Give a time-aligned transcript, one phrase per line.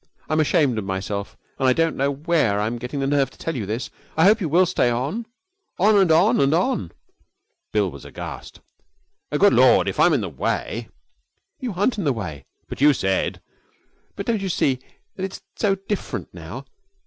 [0.27, 3.55] I'm ashamed of myself, and I don't know where I'm getting the nerve to tell
[3.55, 3.91] you this.
[4.17, 5.27] I hope you will stay on
[5.77, 6.91] on and on and on.'
[7.71, 8.61] Bill was aghast.
[9.31, 9.87] 'Good Lord!
[9.87, 10.89] If I'm in the way'
[11.59, 13.43] 'You aren't in the way.' 'But you said'
[14.15, 14.79] 'But don't you see
[15.17, 16.65] that it's so different now?